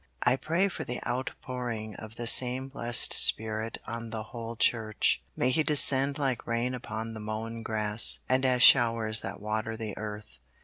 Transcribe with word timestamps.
I 0.23 0.35
pray 0.35 0.67
for 0.67 0.83
the 0.83 0.99
outpouring 1.07 1.95
of 1.97 2.15
the 2.15 2.25
same 2.25 2.69
blessed 2.69 3.13
Spirit 3.13 3.77
on 3.85 4.09
the 4.09 4.23
whole 4.23 4.55
Church. 4.55 5.21
May 5.35 5.51
He 5.51 5.61
descend 5.61 6.17
like 6.17 6.47
rain 6.47 6.73
upon 6.73 7.13
the 7.13 7.19
mown 7.19 7.61
grass, 7.61 8.17
and 8.27 8.43
as 8.43 8.63
showers 8.63 9.21
that 9.21 9.39
water 9.39 9.77
the 9.77 9.95
earth. 9.99 10.39